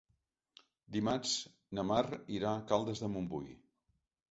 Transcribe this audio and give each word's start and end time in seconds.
Dimarts 0.95 1.35
na 1.79 1.85
Mar 1.91 2.03
irà 2.39 2.55
a 2.55 2.65
Caldes 2.73 3.05
de 3.07 3.13
Montbui. 3.19 3.57